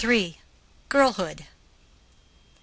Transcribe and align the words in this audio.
GIRLHOOD. 0.89 1.45
Mrs. 1.45 1.47